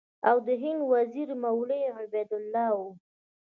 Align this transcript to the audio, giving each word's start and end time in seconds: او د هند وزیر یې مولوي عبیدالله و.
او 0.29 0.37
د 0.47 0.49
هند 0.61 0.81
وزیر 0.93 1.27
یې 1.33 1.37
مولوي 1.43 1.81
عبیدالله 2.01 2.67
و. 2.75 2.79